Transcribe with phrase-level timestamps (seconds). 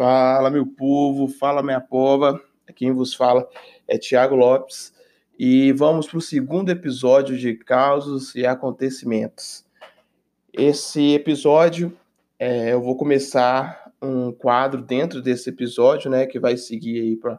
[0.00, 2.42] Fala, meu povo, fala, minha pova.
[2.74, 3.46] Quem vos fala
[3.86, 4.94] é Tiago Lopes
[5.38, 9.62] e vamos para o segundo episódio de Causos e Acontecimentos.
[10.54, 11.94] Esse episódio
[12.38, 17.38] é, eu vou começar um quadro dentro desse episódio, né, que vai seguir aí para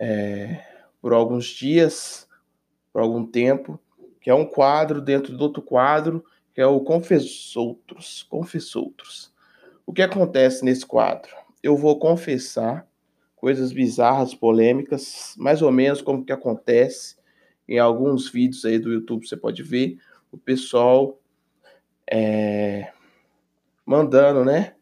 [0.00, 0.60] é,
[1.00, 2.26] por alguns dias,
[2.92, 3.78] por algum tempo,
[4.20, 8.24] que é um quadro dentro do outro quadro, que é o Confessoutros.
[8.24, 9.32] Confessoutros.
[9.86, 11.43] O que acontece nesse quadro?
[11.64, 12.86] Eu vou confessar
[13.34, 17.16] coisas bizarras, polêmicas, mais ou menos como que acontece
[17.66, 19.98] em alguns vídeos aí do YouTube, você pode ver
[20.30, 21.18] o pessoal
[22.10, 22.92] é,
[23.86, 24.74] mandando, né,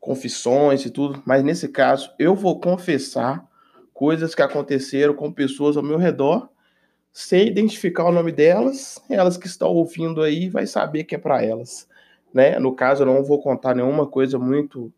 [0.00, 3.48] confissões e tudo, mas nesse caso eu vou confessar
[3.94, 6.48] coisas que aconteceram com pessoas ao meu redor,
[7.12, 11.44] sem identificar o nome delas, elas que estão ouvindo aí vai saber que é para
[11.44, 11.86] elas
[12.32, 12.58] né?
[12.58, 14.92] No caso, eu não vou contar nenhuma coisa muito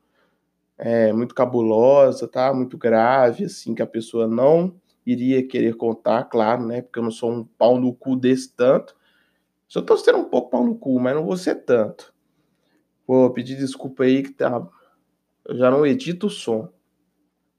[0.79, 2.53] é, muito cabulosa, tá?
[2.53, 4.75] Muito grave, assim, que a pessoa não
[5.07, 6.83] iria querer contar, claro, né?
[6.83, 8.97] Porque eu não sou um pau no cu desse tanto.
[9.69, 12.13] Só tô sendo um pouco pau no cu, mas não vou ser tanto.
[13.07, 14.67] Vou pedir desculpa aí que tá.
[15.45, 16.69] Eu já não edito o som,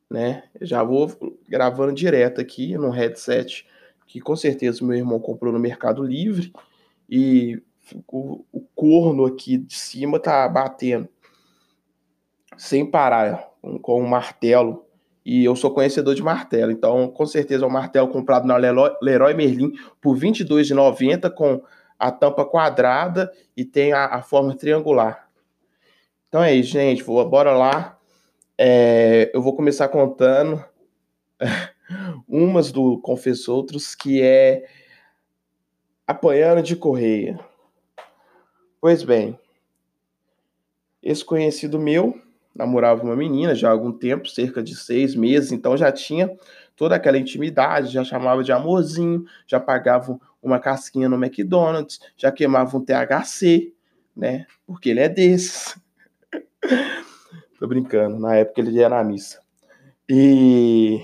[0.10, 0.44] né?
[0.60, 1.12] Eu já vou
[1.48, 3.66] gravando direto aqui no headset
[4.08, 6.54] que com certeza meu irmão comprou no Mercado Livre
[7.10, 7.62] e
[8.08, 11.08] o, o corno aqui de cima tá batendo
[12.58, 13.50] sem parar
[13.82, 14.86] com, um martelo.
[15.26, 19.34] E eu sou conhecedor de martelo, então com certeza é um martelo comprado na Leroy
[19.34, 21.64] Merlin por R$ 22,90 com
[21.98, 25.28] a tampa quadrada e tem a, a, forma triangular.
[26.28, 27.02] Então é isso, gente.
[27.02, 27.98] Vou, bora lá.
[28.58, 30.64] É, eu vou começar contando
[32.28, 34.66] umas do Confessoutros, que é
[36.06, 37.40] apanhando de correia.
[38.80, 39.40] Pois bem,
[41.02, 42.22] esse conhecido meu
[42.56, 46.32] namorava uma menina já há algum tempo, cerca de seis meses, então já tinha
[46.76, 52.78] toda aquela intimidade, já chamava de amorzinho, já pagava uma casquinha no McDonald's, já queimava
[52.78, 53.74] um THC,
[54.16, 54.46] né?
[54.66, 55.78] Porque ele é desses.
[57.60, 59.40] Tô brincando, na época ele ia na missa.
[60.08, 61.02] E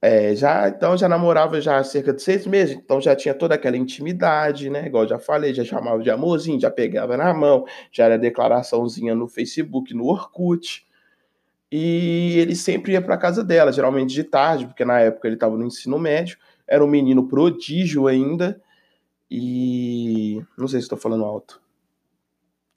[0.00, 3.56] é, já então já namorava já há cerca de seis meses, então já tinha toda
[3.56, 4.86] aquela intimidade, né?
[4.86, 9.26] Igual já falei, já chamava de amorzinho, já pegava na mão, já era declaraçãozinha no
[9.26, 10.86] Facebook, no Orkut.
[11.70, 15.56] E ele sempre ia para casa dela, geralmente de tarde, porque na época ele estava
[15.56, 18.60] no ensino médio, era um menino prodígio ainda.
[19.30, 21.60] E não sei se estou falando alto.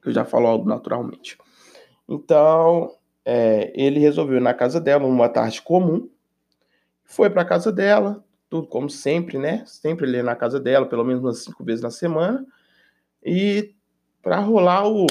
[0.06, 1.38] Eu já falo alto naturalmente.
[2.10, 2.94] Então,
[3.24, 6.10] é, ele resolveu ir na casa dela numa tarde comum
[7.12, 9.64] foi para casa dela, tudo como sempre, né?
[9.66, 12.46] Sempre ele na casa dela, pelo menos umas cinco vezes na semana.
[13.24, 13.76] E
[14.22, 15.06] para rolar o.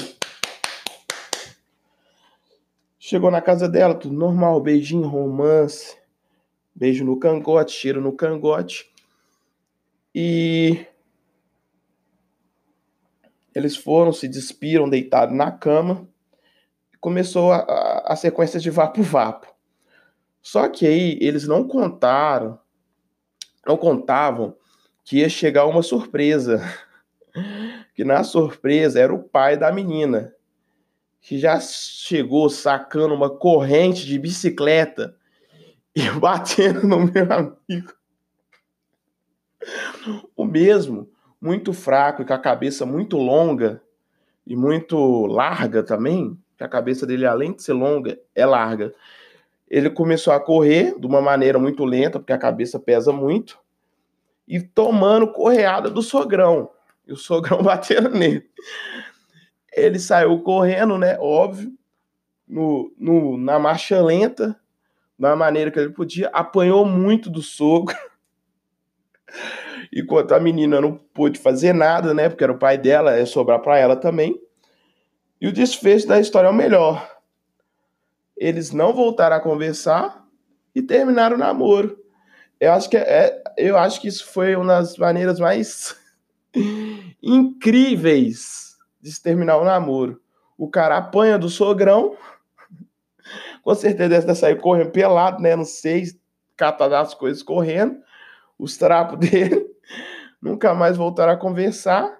[2.97, 5.95] Chegou na casa dela, tudo normal, beijinho, romance,
[6.73, 8.91] beijo no cangote, cheiro no cangote.
[10.13, 10.85] E
[13.53, 16.07] eles foram, se despiram, deitados na cama.
[16.99, 19.51] Começou a, a, a sequência de vapo-vapo.
[20.41, 22.59] Só que aí eles não contaram,
[23.65, 24.55] não contavam
[25.03, 26.61] que ia chegar uma surpresa.
[27.95, 30.33] Que na surpresa era o pai da menina,
[31.21, 35.15] que já chegou sacando uma corrente de bicicleta
[35.95, 37.93] e batendo no meu amigo.
[40.35, 41.09] O mesmo,
[41.39, 43.81] muito fraco e com a cabeça muito longa
[44.45, 48.93] e muito larga também, que a cabeça dele, além de ser longa, é larga
[49.71, 53.57] ele começou a correr de uma maneira muito lenta, porque a cabeça pesa muito,
[54.45, 56.69] e tomando correada do sogrão.
[57.07, 58.43] E o sogrão batendo nele.
[59.73, 61.17] Ele saiu correndo, né?
[61.21, 61.71] Óbvio,
[62.45, 64.59] no, no, na marcha lenta,
[65.17, 67.95] da maneira que ele podia, apanhou muito do sogro.
[69.93, 72.27] Enquanto a menina não pôde fazer nada, né?
[72.27, 74.37] Porque era o pai dela, é sobrar para ela também.
[75.39, 77.20] E o desfecho da história é o melhor
[78.41, 80.25] eles não voltaram a conversar
[80.73, 81.95] e terminaram o namoro.
[82.59, 85.95] Eu acho que, é, é, eu acho que isso foi uma das maneiras mais
[87.21, 90.19] incríveis de se terminar o namoro.
[90.57, 92.17] O cara apanha do sogrão,
[93.61, 95.55] com certeza deve sair correndo pelado, né?
[95.55, 96.05] Não sei,
[96.57, 97.99] catar as coisas correndo,
[98.57, 99.67] os trapos dele,
[100.41, 102.17] nunca mais voltaram a conversar.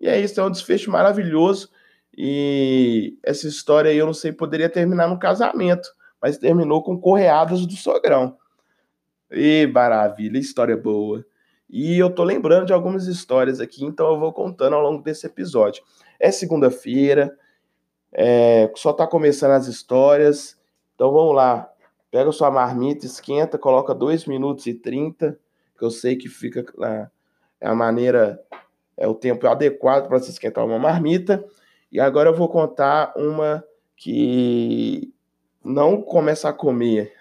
[0.00, 1.68] E é isso, é um desfecho maravilhoso.
[2.16, 5.88] E essa história aí, eu não sei, poderia terminar no casamento,
[6.20, 8.36] mas terminou com correadas do sogrão.
[9.30, 11.24] E maravilha, história boa.
[11.68, 15.26] E eu tô lembrando de algumas histórias aqui, então eu vou contando ao longo desse
[15.26, 15.82] episódio.
[16.18, 17.36] É segunda-feira,
[18.12, 20.58] É, só tá começando as histórias.
[20.94, 21.70] Então vamos lá.
[22.10, 25.38] Pega sua marmita, esquenta, coloca 2 minutos e 30,
[25.78, 26.64] que eu sei que fica
[27.60, 28.40] é a maneira,
[28.96, 31.44] é o tempo adequado para se esquentar uma marmita.
[31.90, 33.64] E agora eu vou contar uma
[33.96, 35.12] que
[35.64, 37.12] não começa a comer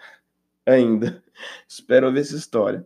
[0.66, 1.24] ainda.
[1.68, 2.86] Espero ver essa história.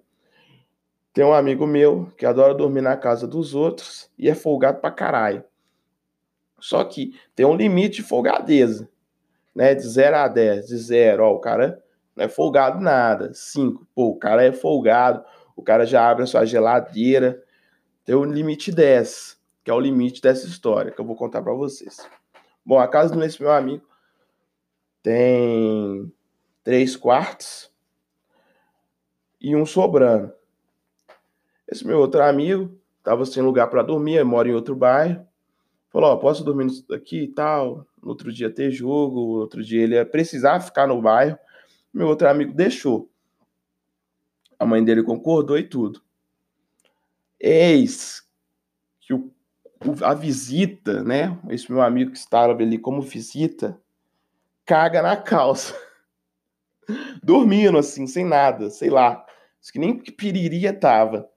[1.14, 4.90] Tem um amigo meu que adora dormir na casa dos outros e é folgado pra
[4.90, 5.44] caralho.
[6.60, 8.90] Só que tem um limite de folgadeza,
[9.54, 9.76] né?
[9.76, 10.68] De 0 a 10.
[10.68, 11.84] De 0, ó, o cara
[12.16, 13.32] não é folgado nada.
[13.34, 15.24] 5, pô, o cara é folgado,
[15.56, 17.44] o cara já abre a sua geladeira.
[18.06, 21.54] Tem um limite 10, que é o limite dessa história que eu vou contar para
[21.54, 21.98] vocês.
[22.66, 23.86] Bom, a casa desse meu amigo
[25.02, 26.12] tem
[26.64, 27.72] três quartos
[29.40, 30.34] e um sobrando.
[31.68, 35.26] Esse meu outro amigo estava sem lugar para dormir, mora em outro bairro.
[35.90, 37.86] Falou: Ó, posso dormir aqui e tal.
[38.02, 41.38] No outro dia ter jogo, no outro dia ele ia precisar ficar no bairro.
[41.94, 43.10] Meu outro amigo deixou.
[44.58, 46.02] A mãe dele concordou e tudo.
[47.40, 48.23] Eis
[50.02, 51.38] a visita, né?
[51.50, 53.80] Esse meu amigo que estava ali como visita,
[54.66, 55.76] caga na calça.
[57.24, 59.26] Dormindo assim, sem nada, sei lá.
[59.72, 61.30] Que nem que piriria tava.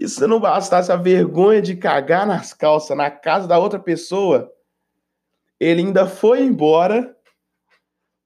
[0.00, 4.52] E se não bastasse a vergonha de cagar nas calças na casa da outra pessoa,
[5.60, 7.16] ele ainda foi embora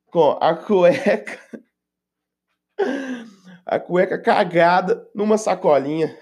[0.07, 1.39] com a cueca
[3.67, 6.17] a cueca cagada numa sacolinha.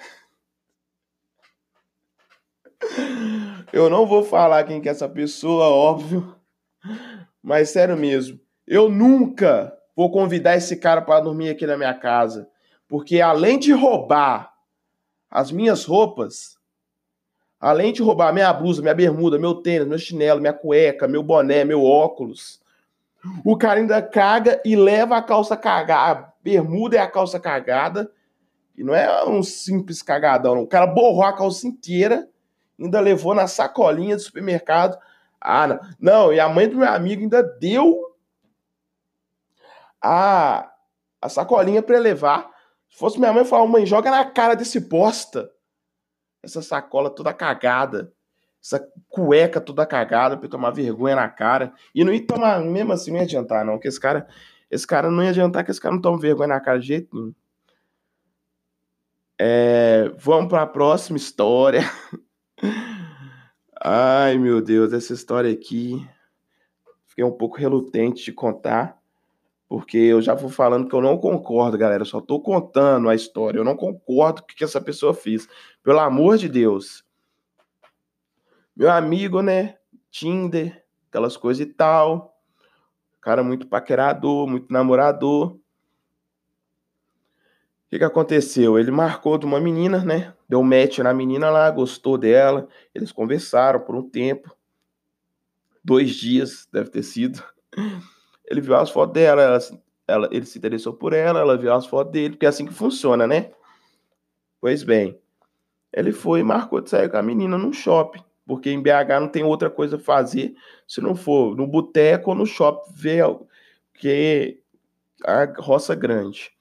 [3.72, 6.34] Eu não vou falar quem que é essa pessoa, óbvio.
[7.42, 12.48] Mas sério mesmo, eu nunca vou convidar esse cara para dormir aqui na minha casa,
[12.88, 14.52] porque além de roubar
[15.30, 16.58] as minhas roupas,
[17.60, 21.64] além de roubar minha blusa, minha bermuda, meu tênis, meu chinelo, minha cueca, meu boné,
[21.64, 22.60] meu óculos,
[23.44, 28.10] o cara ainda caga e leva a calça cagada, a bermuda é a calça cagada,
[28.76, 32.28] e não é um simples cagadão, o cara borrou a calça inteira,
[32.80, 34.98] ainda levou na sacolinha do supermercado
[35.40, 35.80] ah, não.
[35.98, 38.14] Não, e a mãe do meu amigo ainda deu
[40.02, 40.70] a,
[41.20, 42.50] a sacolinha para levar.
[42.90, 45.50] Se fosse minha mãe, eu falava, mãe, joga na cara desse bosta.
[46.42, 48.12] Essa sacola toda cagada.
[48.62, 51.72] Essa cueca toda cagada pra eu tomar vergonha na cara.
[51.94, 53.74] E não ia tomar, mesmo assim, não ia adiantar, não.
[53.74, 54.28] Porque esse cara,
[54.70, 57.16] esse cara não ia adiantar que esse cara não toma vergonha na cara de jeito
[57.16, 57.34] nenhum.
[59.42, 61.80] É, vamos para a próxima história.
[63.82, 66.06] Ai, meu Deus, essa história aqui.
[67.06, 69.00] Fiquei um pouco relutante de contar,
[69.68, 72.02] porque eu já vou falando que eu não concordo, galera.
[72.02, 73.58] Eu só tô contando a história.
[73.58, 75.48] Eu não concordo com o que essa pessoa fez.
[75.82, 77.04] Pelo amor de Deus.
[78.76, 79.76] Meu amigo, né?
[80.10, 82.36] Tinder, aquelas coisas e tal.
[83.20, 85.59] Cara muito paquerador, muito namorador
[87.90, 88.78] que, que aconteceu?
[88.78, 90.32] Ele marcou de uma menina, né?
[90.48, 92.68] Deu match na menina lá, gostou dela.
[92.94, 94.56] Eles conversaram por um tempo.
[95.82, 97.42] Dois dias, deve ter sido.
[98.46, 99.58] Ele viu as fotos dela, ela,
[100.06, 102.72] ela, ele se interessou por ela, ela viu as fotos dele, porque é assim que
[102.72, 103.50] funciona, né?
[104.60, 105.18] Pois bem,
[105.92, 109.28] ele foi e marcou de sair com a menina num shopping, porque em BH não
[109.28, 110.54] tem outra coisa a fazer
[110.86, 113.24] se não for no boteco ou no shopping ver
[113.94, 114.60] que
[115.24, 116.52] a roça grande.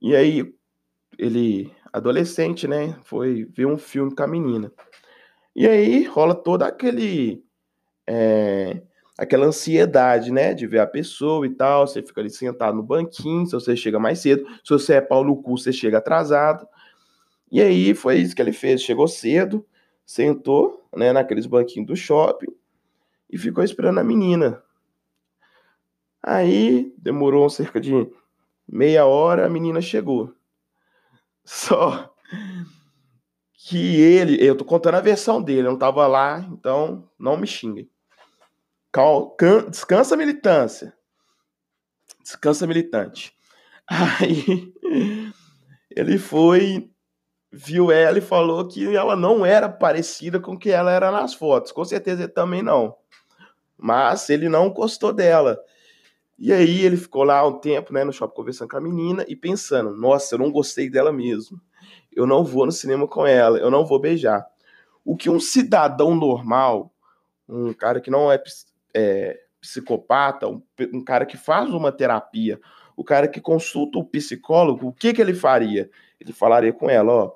[0.00, 0.54] E aí,
[1.18, 4.72] ele, adolescente, né, foi ver um filme com a menina.
[5.54, 7.42] E aí rola toda aquele.
[8.06, 8.82] É,
[9.18, 11.86] aquela ansiedade, né, de ver a pessoa e tal.
[11.86, 14.46] Você fica ali sentado no banquinho, se você chega mais cedo.
[14.62, 16.66] Se você é pau no cu, você chega atrasado.
[17.50, 18.82] E aí foi isso que ele fez.
[18.82, 19.64] Chegou cedo,
[20.04, 22.52] sentou, né, naqueles banquinhos do shopping
[23.30, 24.62] e ficou esperando a menina.
[26.22, 27.92] Aí demorou cerca de
[28.68, 30.34] Meia hora a menina chegou.
[31.44, 32.12] Só
[33.52, 37.46] que ele, eu tô contando a versão dele, eu não tava lá, então não me
[37.46, 37.90] xinguem.
[39.68, 40.94] Descansa militância.
[42.22, 43.34] Descansa militante.
[43.86, 44.72] Aí
[45.90, 46.90] ele foi,
[47.52, 51.34] viu ela e falou que ela não era parecida com o que ela era nas
[51.34, 51.72] fotos.
[51.72, 52.96] Com certeza ele também não.
[53.76, 55.58] Mas ele não gostou dela.
[56.38, 59.34] E aí ele ficou lá um tempo, né, no shopping conversando com a menina e
[59.34, 61.60] pensando, nossa, eu não gostei dela mesmo.
[62.12, 64.46] Eu não vou no cinema com ela, eu não vou beijar.
[65.04, 66.92] O que um cidadão normal,
[67.48, 68.42] um cara que não é,
[68.94, 70.62] é psicopata, um,
[70.92, 72.60] um, cara que faz uma terapia,
[72.96, 75.90] o cara que consulta o psicólogo, o que que ele faria?
[76.20, 77.32] Ele falaria com ela, ó,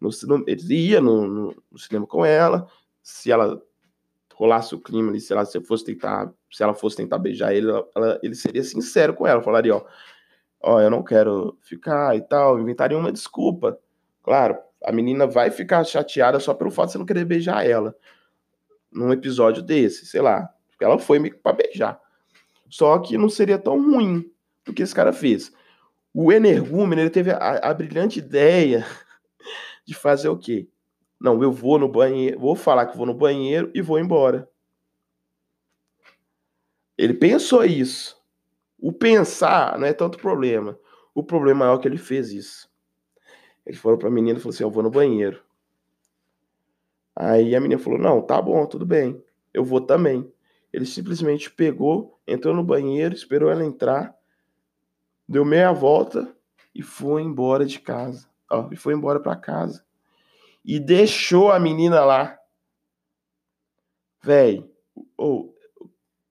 [0.00, 0.10] no,
[0.46, 2.66] ele ia no, no, no cinema com ela,
[3.02, 3.60] se ela
[4.34, 7.68] rolasse o clima ali, sei lá, se fosse tentar, se ela fosse tentar beijar ele,
[7.94, 9.84] ela, ele seria sincero com ela, falaria, ó,
[10.60, 13.78] ó, eu não quero ficar e tal, inventaria uma desculpa.
[14.22, 17.94] Claro, a menina vai ficar chateada só pelo fato de você não querer beijar ela.
[18.90, 20.48] Num episódio desse, sei lá.
[20.80, 22.00] Ela foi meio que pra beijar.
[22.68, 24.30] Só que não seria tão ruim
[24.64, 25.52] do que esse cara fez.
[26.12, 28.84] O energúmeno, ele teve a, a brilhante ideia
[29.86, 30.68] de fazer o quê?
[31.20, 34.48] Não, eu vou no banheiro, vou falar que vou no banheiro e vou embora.
[37.00, 38.14] Ele pensou isso.
[38.78, 40.78] O pensar não é tanto problema.
[41.14, 42.70] O problema maior é que ele fez isso.
[43.64, 45.42] Ele falou para a menina e falou assim: Eu vou no banheiro.
[47.16, 49.24] Aí a menina falou: Não, tá bom, tudo bem.
[49.52, 50.30] Eu vou também.
[50.70, 54.14] Ele simplesmente pegou, entrou no banheiro, esperou ela entrar,
[55.26, 56.36] deu meia volta
[56.74, 58.28] e foi embora de casa.
[58.50, 59.82] Ó, e foi embora para casa.
[60.62, 62.38] E deixou a menina lá.
[64.22, 64.62] Véi,
[65.16, 65.54] o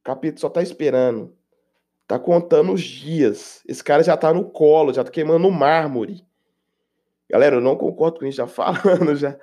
[0.10, 1.36] capítulo só tá esperando.
[2.08, 3.62] Tá contando os dias.
[3.68, 6.26] Esse cara já tá no colo, já tá queimando mármore.
[7.30, 9.38] Galera, eu não concordo com isso, já falando já.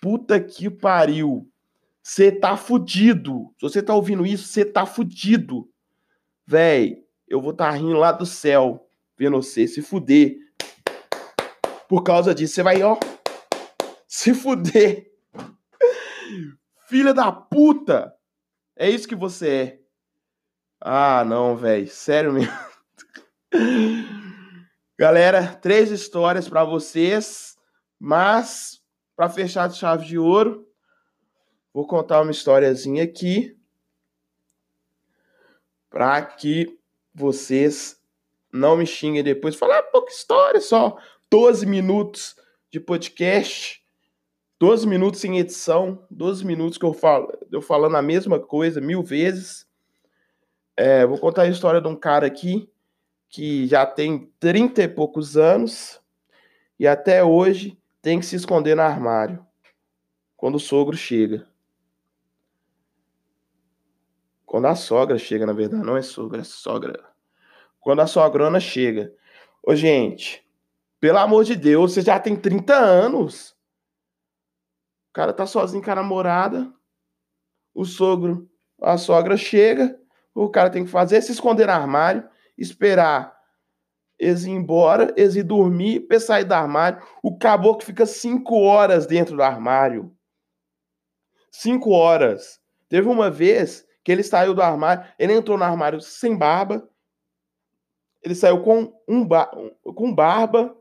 [0.00, 1.48] Puta que pariu.
[2.00, 3.52] Você tá fudido.
[3.58, 5.68] Se você tá ouvindo isso, você tá fudido.
[6.46, 10.36] Véi, eu vou tá rindo lá do céu, vendo você se fuder.
[11.88, 12.98] Por causa disso, você vai, ó,
[14.06, 15.10] se fuder.
[16.88, 18.14] Filha da puta.
[18.76, 19.78] É isso que você é.
[20.80, 21.86] Ah, não, velho.
[21.88, 22.52] Sério mesmo.
[24.98, 27.56] Galera, três histórias para vocês,
[27.98, 28.80] mas
[29.16, 30.66] para fechar de chave de ouro,
[31.72, 33.56] vou contar uma historiazinha aqui
[35.90, 36.78] para que
[37.14, 38.00] vocês
[38.52, 39.56] não me xinguem depois.
[39.56, 40.96] Falar ah, pouca história, só
[41.30, 42.36] 12 minutos
[42.70, 43.81] de podcast,
[44.62, 49.02] 12 minutos sem edição, 12 minutos que eu falo, eu falando a mesma coisa mil
[49.02, 49.66] vezes.
[50.76, 52.70] É, vou contar a história de um cara aqui
[53.28, 56.00] que já tem 30 e poucos anos
[56.78, 59.44] e até hoje tem que se esconder no armário
[60.36, 61.44] quando o sogro chega.
[64.46, 67.02] Quando a sogra chega, na verdade, não é sogra, é sogra.
[67.80, 69.12] Quando a sogrona chega.
[69.60, 70.46] Ô, gente,
[71.00, 73.60] pelo amor de Deus, você já tem 30 anos.
[75.12, 76.72] O cara tá sozinho com a namorada.
[77.74, 78.50] O sogro,
[78.80, 79.98] a sogra chega.
[80.34, 83.36] O cara tem que fazer se esconder no armário esperar
[84.18, 87.02] eles ir embora, eles ir dormir, para sair do armário.
[87.22, 90.14] O caboclo fica cinco horas dentro do armário.
[91.50, 92.60] Cinco horas.
[92.88, 96.88] Teve uma vez que ele saiu do armário, ele entrou no armário sem barba,
[98.22, 99.26] ele saiu com, um
[99.94, 100.76] com barba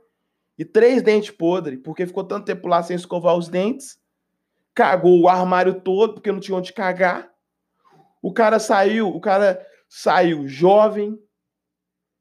[0.57, 3.99] e três dentes podres, porque ficou tanto tempo lá sem escovar os dentes.
[4.73, 7.29] Cagou o armário todo, porque não tinha onde cagar.
[8.21, 11.17] O cara saiu, o cara saiu jovem,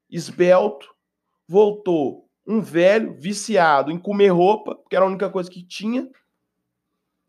[0.09, 0.93] esbelto,
[1.47, 6.09] voltou um velho viciado em comer roupa, que era a única coisa que tinha,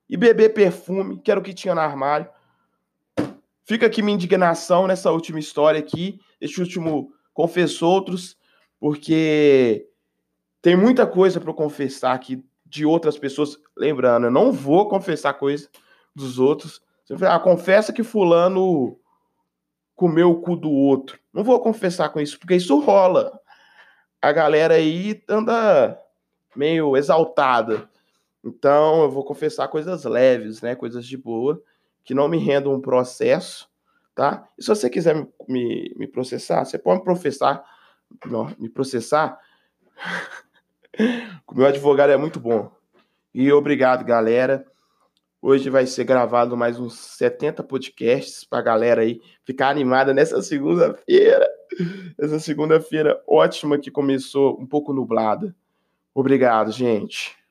[0.08, 2.28] e beber perfume, que era o que tinha no armário.
[3.64, 8.36] Fica aqui minha indignação nessa última história aqui, este último confessou outros,
[8.80, 9.88] porque
[10.60, 13.58] tem muita coisa para confessar aqui de outras pessoas.
[13.76, 15.68] Lembrando, eu não vou confessar coisa
[16.16, 16.80] dos outros.
[17.04, 18.98] Você fala, ah, confessa que fulano
[19.94, 21.18] comeu o cu do outro.
[21.32, 23.38] Não vou confessar com isso, porque isso rola.
[24.22, 26.00] A galera aí anda
[26.56, 27.88] meio exaltada.
[28.42, 30.74] Então, eu vou confessar coisas leves, né?
[30.74, 31.62] Coisas de boa,
[32.02, 33.68] que não me rendam um processo,
[34.14, 34.48] tá?
[34.58, 37.62] E se você quiser me, me, me processar, você pode me processar,
[38.24, 39.38] não, me processar.
[41.54, 42.70] meu advogado é muito bom.
[43.34, 44.66] E obrigado, galera.
[45.40, 50.40] Hoje vai ser gravado mais uns 70 podcasts para a galera aí ficar animada nessa
[50.42, 51.48] segunda-feira.
[52.18, 55.54] Essa segunda-feira ótima que começou um pouco nublada.
[56.14, 57.41] Obrigado, gente.